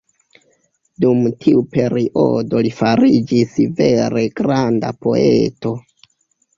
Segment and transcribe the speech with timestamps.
[1.05, 5.81] Dum tiu periodo li fariĝis vere granda poeto.